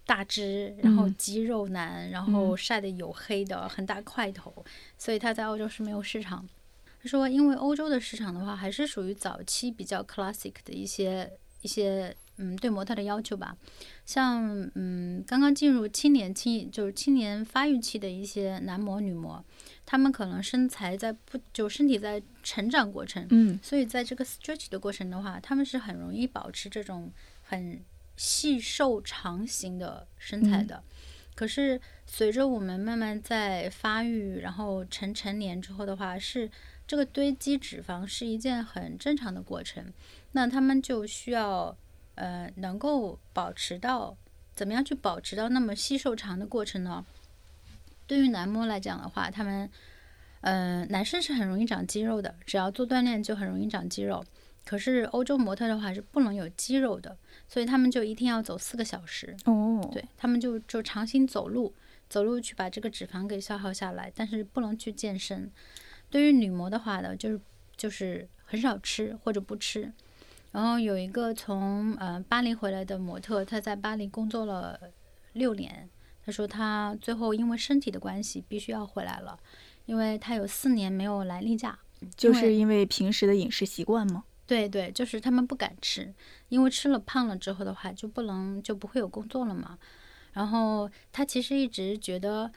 [0.06, 4.54] 大只，然后肌肉男，然后晒得黝黑的很大块头，
[4.98, 6.48] 所以他在澳洲是没有市场。
[7.02, 12.16] 他说，因为欧洲的市场的话，还是属于早期比较 classic 的一些一些。
[12.38, 13.56] 嗯，对模特的要求吧，
[14.04, 19.44] 像嗯，刚刚进入青年期，就是青年发育期的一些男模、女模，
[19.86, 27.12] 他们可能身材在不就身体在成长过程，嗯，所以在这个 stretch 的过程的话，他们是很容易保持这种
[27.44, 27.80] 很
[28.18, 30.82] 细瘦长型的身材的。
[31.36, 36.50] 可是随着我们慢慢在发育，然后成成年之后的话，是
[36.88, 39.94] 这个堆积脂肪是一件很正常的过程，
[40.32, 41.78] 那他们就需要。
[42.16, 44.16] 呃，能够保持到
[44.54, 47.06] 怎么样去保持到那么细瘦长的过程呢？
[48.06, 49.70] 对于男模来讲的话，他们，
[50.42, 54.24] 呃，男生是很容易长肌肉的，只要做锻炼就很容易长肌肉。
[54.64, 59.36] 可是欧洲模特的话是不能有肌肉的，所以他们就一定要走四个小时。
[59.46, 61.74] 哦，对他们就就长行走路，
[62.10, 65.50] 走路去把这个脂肪给消耗下来，但是不能去健身。
[66.10, 67.42] 对于女模的话呢，就是
[67.76, 69.92] 就是很少吃或者不吃。
[70.52, 74.80] 然后有一个从呃巴黎回来的模特，他在巴黎工作了
[75.34, 75.90] 六年。
[76.26, 79.38] 他说他最后因为身体的关系必须要回来了，
[79.86, 81.80] 因为他有四年没有来例假，
[82.16, 84.24] 就是因为平时的饮食习惯吗？
[84.46, 86.14] 对对，就是他们不敢吃，
[86.50, 89.78] 因为吃了胖了之后的话就不能就不会有工作了嘛。
[90.34, 92.52] 然后他其实一直觉得。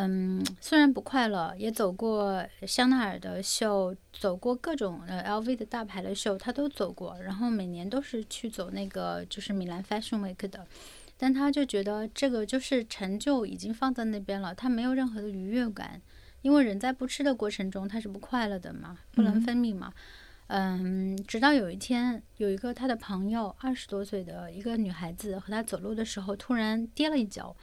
[0.00, 7.18] 嗯，虽然不快乐，也走过香奈儿的秀，走过各种呃 LV 的大牌的秀，他都走过。
[7.20, 10.64] 然后每年都是去走那个就是米兰 Fashion Week 的，
[11.16, 16.00] 但他就觉得这个就是成就已经放在那边了，他没有任何的愉悦感，
[16.42, 19.92] 因为人在不吃的过程中他是不快乐的嘛，不能分泌嘛。
[20.46, 27.56] 嗯，直到有一天，有一个他的朋友，二十多岁的一个女孩子和他走路的时候，突然跌了一跤。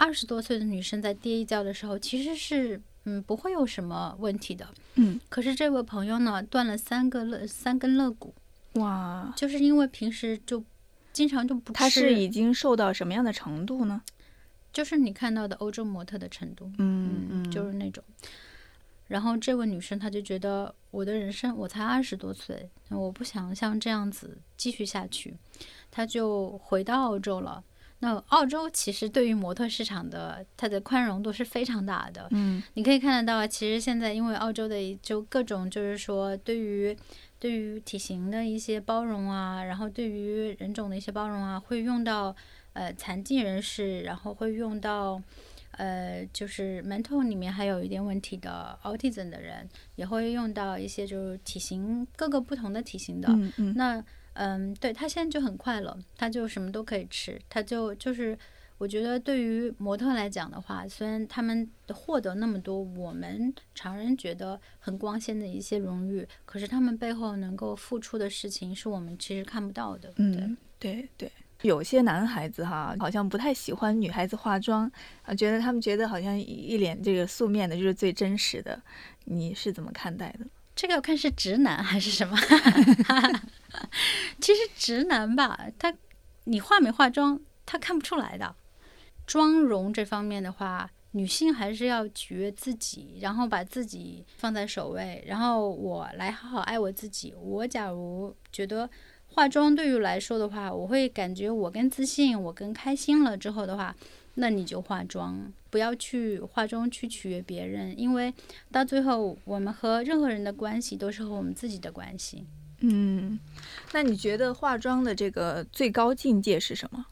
[0.00, 5.20] 二十多岁的女生在跌一跤的时候，其实是嗯不会有什么问题的，嗯。
[5.28, 8.32] 可是这位朋友呢，断了三个肋三根肋骨，
[8.74, 9.30] 哇！
[9.36, 10.64] 就是因为平时就
[11.12, 11.78] 经常就不吃。
[11.78, 14.00] 他是已经瘦到什么样的程度呢？
[14.72, 18.02] 就是你看到的欧洲模特的程度，嗯嗯，就是那种。
[19.08, 25.36] 然后这位女生她就觉得，我的人生我才二十多岁，我不想像这样子继续下去，
[25.90, 27.62] 她就回到澳洲了。
[28.00, 32.26] 那澳洲其实对于模特市场的它的宽容度是非常大的。
[32.30, 36.96] 嗯你可以看得到，其实现在因为澳洲的就各种就是说对于
[37.38, 42.34] 对于体型的一些包容啊，然后对于人种的一些包容啊，会用到
[42.72, 45.22] 呃残疾人士，然后会用到
[45.72, 53.28] 呃就是 mental 里面还有一点问题的 autism 的人，也会用到一些就是体型各个不同的体型的。
[53.30, 54.02] 嗯嗯那
[54.34, 58.38] 嗯，对他现在就很快乐，他就什么都可以吃，他就就是，
[58.78, 70.12] 我觉得对于模特来讲的话，虽然他们获得那么多我们常人觉得很光鲜的一些荣誉，可是他们背后能够付出的事情是我们其实看不到的。
[70.16, 71.30] 嗯，对对。
[71.62, 78.80] 有些男孩子哈，好像不太喜欢女孩子化妆啊，觉得他们觉得好像一脸这个素面的就是最真实的。
[79.24, 80.46] 你是怎么看待的？
[80.80, 82.34] 这个要看是直男还是什么。
[84.40, 85.94] 其实直男吧，他
[86.44, 88.56] 你化没化妆，他看不出来的。
[89.26, 97.34] 妆容这方面的话，女性还是要取悦自己，然后把自己放在首位，然后我来好好爱我自己。
[97.34, 98.88] 我假如觉得
[99.26, 103.94] 化妆对于来说的话，我会感觉我更自信，我更开心了之后的话，
[104.34, 108.32] 那你就化妆，不要去化妆去取悦别人，因为
[108.72, 112.44] 到最后我们和任何人的关系都是和我们自己的关系。
[112.80, 113.38] 嗯，
[113.92, 117.04] 那你觉得化妆的这个最高境界是什么？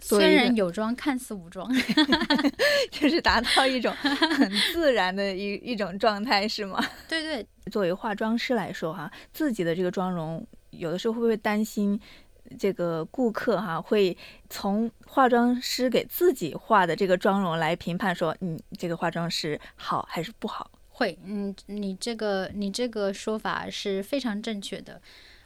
[0.00, 1.68] 虽然有妆，看似无妆。
[2.92, 6.78] 就是达到一种很自然的一一种状态，是吗？
[7.08, 11.98] 对对，作为化妆师来说，哈，自己的这个妆容，有的时候会不会担心
[12.58, 14.16] 这个顾客哈会
[14.48, 20.70] 从化妆师给自己画的这个妆容来评判说，嗯，这个化妆师好还是不好？
[20.88, 25.00] 会，嗯，你这个你这个说法是非常正确的。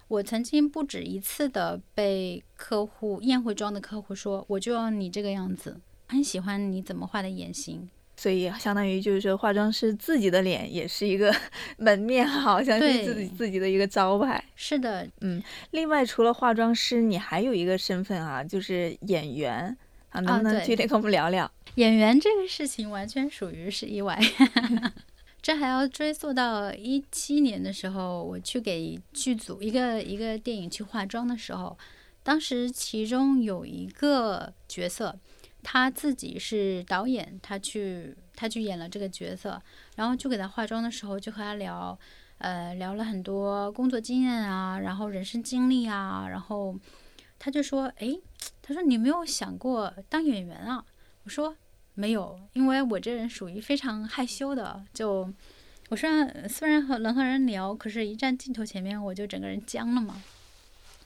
[0.08, 7.88] 我曾经不止一次的被客户宴会妆的客户说，我就要你这个样子，很喜欢你怎么画的眼型。
[8.20, 11.34] 所以相当于就是说，化妆师自己的脸也是一个
[11.78, 14.44] 门面，好像是自己自己的一个招牌。
[14.54, 19.74] 是的，嗯另外，除了化妆师，你还有一个身份啊，就是演员
[20.10, 21.50] 啊，能不能具体跟我们聊聊？
[21.76, 24.20] 演员这个事情完全属于是意外。
[25.40, 31.78] 这还要追溯到一七年的时候，我去给剧组一个一个电影去化妆的时候，
[32.22, 35.18] 当时其中有一个角色，
[35.62, 39.60] 他自己是导演，他去他去演了这个角色，
[39.96, 41.98] 然后就给他化妆的时候就和他聊，
[42.38, 46.74] 呃，聊了很多工作经验啊，然后人生经历啊，然后
[47.38, 48.20] 他就说，诶，
[48.62, 50.84] 他说你没有想过当演员啊？
[51.24, 51.54] 我说
[51.94, 55.30] 没有，因为我这人属于非常害羞的，就
[55.90, 60.22] 我虽然虽然和能和人聊，可是一站镜头前面我就整个人僵了嘛。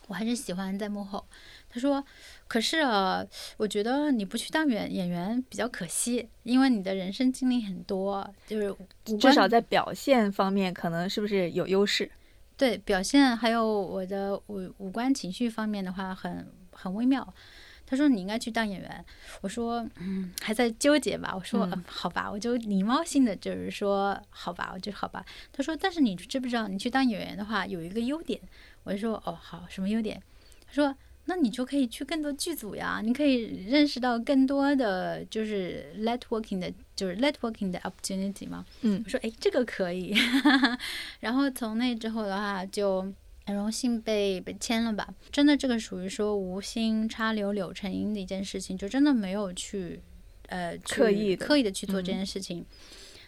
[0.07, 1.25] 我还是喜欢在幕后。
[1.67, 2.05] 他说
[2.47, 3.25] ：“可是啊，
[3.57, 8.75] 我觉得你不去当演演员比较可惜，因为你的人生经历很多，就是
[9.17, 12.09] 至少在表现方面，可能是不是有优势？
[12.57, 17.33] 对表现还有我的五五官情绪方面的话很很微妙。
[17.87, 19.05] 他说你应该去当演员，
[19.41, 25.23] 我说嗯还在纠结吧，我说、嗯嗯、好吧，我就礼貌性的就是说好吧，我就好吧。
[25.51, 28.39] 他说但是你知不知道你去当演员的话有一个优点，
[28.83, 30.21] 我就说哦好什么优点？
[30.65, 38.65] 他说那你就可以去更多剧组呀，你可以认识到更多的就是 networking 的，就是 networking 的 opportunity 嘛。
[38.81, 40.15] 嗯我说哎，这个可以。
[41.19, 43.01] 然后从那之后的话，就
[43.45, 45.07] 很荣幸被被签了吧。
[45.31, 49.99] 真的，这个属于说无心插柳柳成荫的一件事情，就真的没有去
[50.49, 52.65] 呃去刻意刻意的去做这件事情。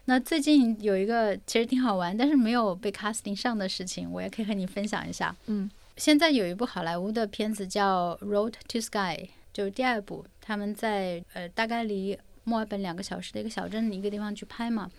[0.05, 5.35] 那最近有一个其实挺好玩，但是没有被 casting 上的事情，我也可以和你分享一下。
[5.47, 9.15] 嗯，现在有一部好莱坞的片子叫《Road to Sky》，
[9.51, 14.89] 就是第二部，他们在呃大概离墨尔本两个小时的一个小镇的一个地方去拍嘛。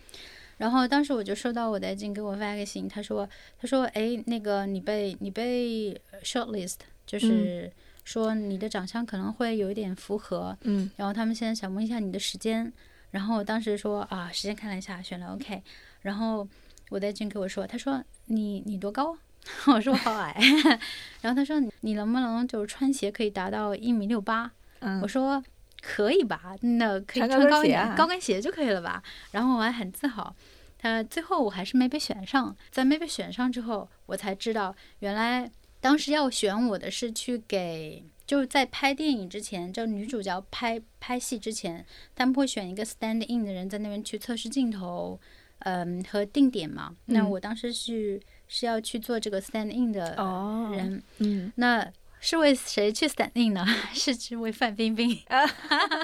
[0.56, 3.28] 然后当时我就收到我的 agent 给我发一个信，他说
[3.60, 7.72] 他说哎那个你被你被 shortlist，就是
[8.02, 10.90] 说你的长相可能会有一点符合，嗯。
[10.96, 12.72] 然后他们现在想问一下你的时间，
[13.12, 15.62] 然后我当时说啊，时间看了一下，选了 OK，
[16.02, 16.46] 然后
[16.90, 19.16] 我的君给我说，他说你你多高？
[19.66, 20.34] 我说我好矮，
[21.22, 24.50] 然后他说你你能不能就是穿鞋可以达到一米六八？
[24.80, 25.42] 嗯我说
[25.80, 29.02] 可以吧，那可以穿高跟鞋啊高跟鞋就可以了吧？
[29.32, 30.34] 然后我还很自豪。
[30.80, 41.84] 他最后我还是没被选上，在没被选上之后，我才知道原来当时要选我的是去给，就是在拍电影之前，就女主角拍拍戏之前，
[42.14, 45.18] 他们会选一个 stand in 的人在那边去测试镜头，
[45.60, 46.94] 嗯和定点嘛。
[47.06, 51.86] 那嗯我当时是是要去做这个 stand in 的哦人，嗯那
[52.20, 53.64] 是为谁去 stand in 呢？
[53.94, 55.16] 是去为范冰冰，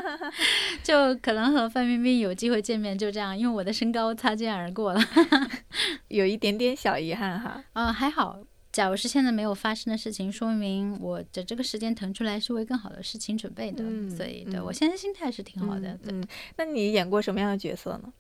[0.83, 5.01] 就可能和范冰冰有机会见面，就这样，因为我的身高擦肩而过了，
[6.09, 7.65] 有一点点小遗憾哈。
[7.73, 8.39] 嗯，还好。
[8.71, 13.85] 假如是现在没有发生的事情，说明我的这个时间腾出来是为更好的事情准备的。
[13.85, 15.97] 嗯，所以对我现在心态是挺好的。
[16.09, 16.27] 嗯，
[16.59, 18.13] 那你演过什么样的角色呢？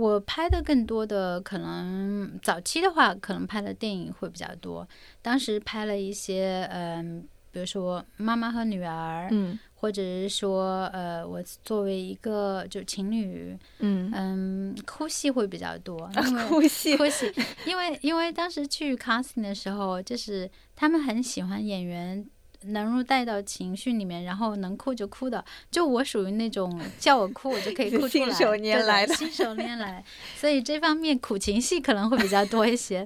[0.00, 4.88] 我拍的更多的可能早期的话，可能拍的电影会比较多。
[5.20, 16.10] 当时拍了一些，嗯，比如说妈妈和女儿，嗯，或者是说，呃，我作为一个就情侣，嗯嗯，哭戏会比较多。
[16.48, 17.30] 哭戏，哭戏，
[17.66, 22.26] 因为因为当时去 casting 的时候，就是他们很喜欢演员。
[22.66, 30.04] 能入带到情绪里面，然后能哭就哭的，就我属于那种 叫我哭我就可以哭出来，信手拈来的，信手拈来，
[30.36, 33.04] 所以这方面苦情戏可能会比较多一些。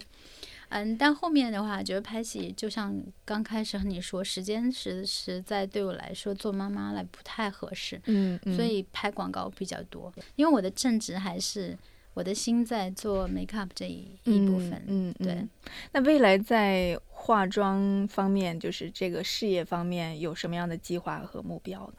[0.70, 2.94] 嗯，但后面的话，觉得拍戏就像
[3.24, 11.76] 刚开始和你说，时间实实在对我来说做妈妈来不太合适，嗯，所以拍广告比较多，因为我的正职还是。
[12.16, 15.44] 我的心在做 make up 这一一部分，嗯，对。
[15.90, 21.94] 那未来在化妆方面，就是这个事业方面，有什么样的计划和目标呢？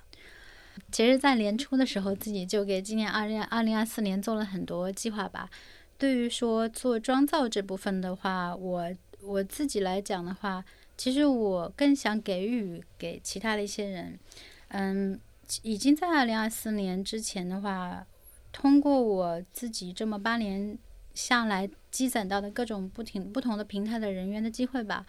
[0.91, 5.49] 其实，在年初的时候，自己就给今年二零二零二四年做了很多计划吧。
[5.97, 10.63] 对于说做妆造这部分的话，我我自己来讲的话，
[10.95, 14.19] 其实我更想给予给其他的一些人，
[14.67, 15.19] 嗯，
[15.63, 18.05] 已经在二零二四年之前的话。
[18.51, 20.77] 通过我自己这么八年
[21.13, 25.05] 下来积攒到的各种不停不同的平台的人员的机会吧，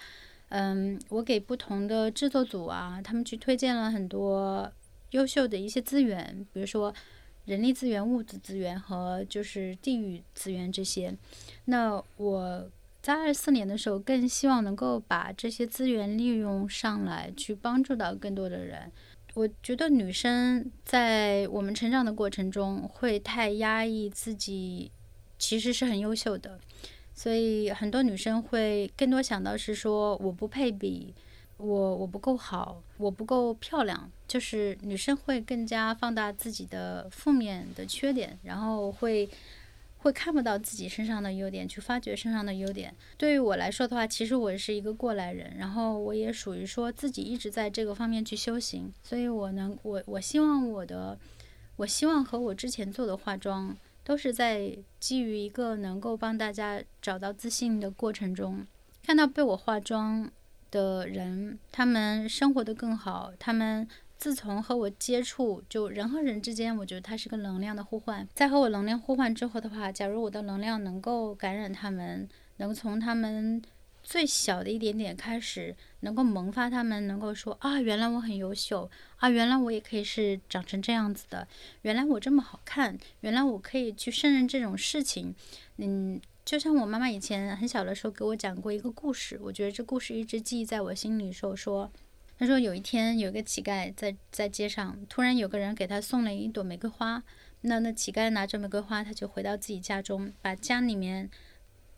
[0.50, 4.72] 嗯，我给不同的制作组啊，他们去推荐了很多
[5.10, 6.94] 优秀的一些资源，比如说
[7.46, 11.12] 人力资源、物质资源和就是地域资源这些。
[11.64, 12.70] 那我
[13.02, 18.92] 在二四年的时候，更希望能够把这些资源利用上来，去帮助到更多的人。
[19.34, 24.90] 我觉得女生在我们成长的过程中会太压抑自己，
[25.38, 26.58] 其实是很优秀的，
[27.14, 31.14] 所以很多女生会更多想到是说我不配比，
[31.56, 39.28] 我我不够好，我不够漂亮，就是女生会更加放大自己的负面的缺点，然后会。
[40.00, 42.94] 会看不到自己身上的优点，去发掘身上的优点。
[43.16, 51.18] 对于我来说的话，其实我是一个过来人，然后我也属于说自己一直在这个方面去修行，所以我能，我我希望我的，
[51.74, 53.76] 我希望和我之前做的化妆
[54.06, 58.64] 都是在基于一个能够帮大家找到自信的过程中，
[59.02, 60.30] 看到被我化妆
[60.70, 63.88] 的人，他们生活的更好，他们。
[64.18, 68.26] 自从和我接触，就人和人之间，我觉得它是个能量的互换。
[68.32, 72.26] 在和我能量互换之后的话，假如我的能量能够感染他们，
[72.56, 73.60] 能从他们
[74.06, 81.48] 最小的一点点开始，能够萌发他们，能够说啊，原来我很优秀啊，原来我也可以是长成这样子的，
[81.82, 85.34] 原来我这么好看，原来我可以去胜任这种事情。
[85.78, 91.90] 嗯，就像我妈妈以前很小的时候给我讲过一个故事，我觉得这故事一直记忆在我心里，说说。
[92.38, 97.24] 他说有一天有一个乞丐在在街上，突然有个人给他送了一朵玫瑰花。
[97.62, 101.28] 那那乞丐拿着玫瑰花，他就回到自己家中，把家里面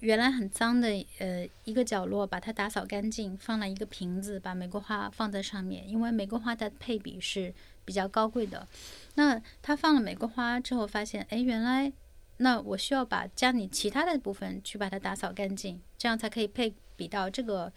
[0.00, 0.88] 原来很脏的
[1.18, 5.88] 呃一个角落把它打扫干净，放了一个瓶子，把玫瑰花放在上面。
[5.88, 7.52] 因为玫瑰花的配比是
[7.84, 8.66] 比较高贵的。
[9.14, 11.92] 那他放了玫瑰花之后，发现哎，原来
[12.36, 17.72] 那我需要把家里其他的部分去把它打扫干净，这样才可以配比到这个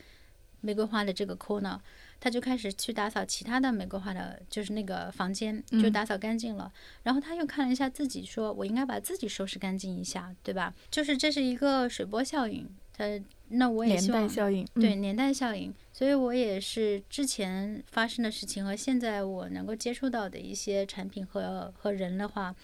[0.62, 1.78] 玫瑰花的这个 corner。
[2.24, 6.72] 他就开始去打扫其他的玫瑰花的，就是那个房间，就打扫干净了。
[7.02, 12.70] 然后他又看了一下自己，说：“我应该把自己收拾干净一下，对吧？”就是这是一个水波效应。
[12.96, 13.06] 他
[13.48, 15.74] 那我也希望效应，对年代效应。
[15.92, 22.56] 所以我也是之前发生的事情和现在我能够接触到的一些产品和和人的话，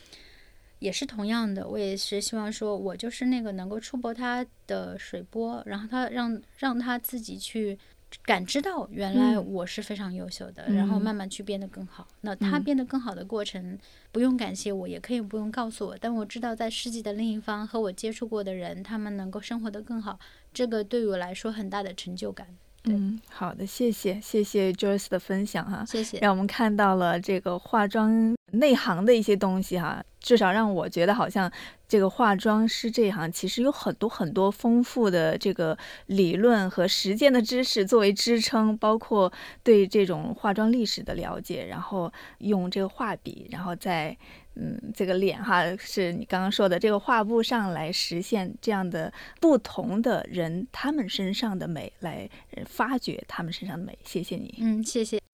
[0.80, 1.68] 也是同样的。
[1.68, 7.78] 我也是希望说，我就是那个能够触摸他的水波，然后他让让他自己去。
[8.24, 12.08] 感知到原来我是非常优秀的，然后慢慢去变得更好。
[12.22, 13.78] 那他变得更好的过程，
[14.14, 15.98] 不用感谢我，也可以不用告诉我。
[16.00, 20.18] 但我知道在世界的另一方和我接触过的人，他们能够生活得更好，
[20.54, 22.48] 这个对于我来说很大的成就感。
[22.90, 30.04] 嗯，好的，谢谢，谢谢 Joyce 的分享哈，谢谢，让我们看到了这个化妆内行的一些东西哈。
[30.20, 31.50] 至少让我觉得好像
[31.88, 35.78] 这个化妆师这一行其实有很多很多丰富的这个
[36.08, 39.32] 理论和实践的知识作为支撑，包括
[39.64, 44.18] 对这种化妆历史的了解，然后用这个画笔，然后再。
[44.60, 52.30] 嗯，这个脸哈，是你刚刚说的这个画布上来实现这样的不同的人他们身上的美，来
[52.66, 53.98] 发掘他们身上的美。
[54.04, 54.58] 谢谢你。
[54.60, 55.27] 嗯，谢谢。